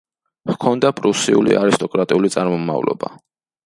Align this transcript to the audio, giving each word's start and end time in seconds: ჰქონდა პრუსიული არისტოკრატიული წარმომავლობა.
ჰქონდა 0.51 0.91
პრუსიული 1.01 1.59
არისტოკრატიული 1.61 2.37
წარმომავლობა. 2.39 3.17